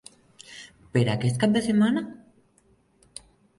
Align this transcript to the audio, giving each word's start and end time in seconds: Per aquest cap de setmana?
Per 0.95 1.03
aquest 1.15 1.37
cap 1.45 1.55
de 1.59 1.63
setmana? 1.67 2.05